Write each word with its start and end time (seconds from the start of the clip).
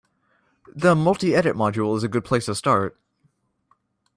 The 0.73 0.95
multi-edit 0.95 1.55
module 1.55 1.95
is 1.95 2.01
a 2.01 2.07
good 2.07 2.25
place 2.25 2.45
to 2.47 2.55
start. 2.55 2.97